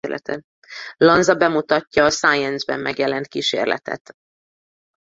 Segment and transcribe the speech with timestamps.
[1.05, 4.17] Lanza bemutatja a Science-ben megjelent kísérletet.